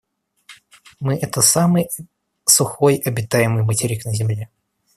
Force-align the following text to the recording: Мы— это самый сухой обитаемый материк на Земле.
Мы— 0.99 1.15
это 1.15 1.43
самый 1.43 1.87
сухой 2.47 2.95
обитаемый 2.97 3.61
материк 3.61 4.03
на 4.03 4.15
Земле. 4.15 4.49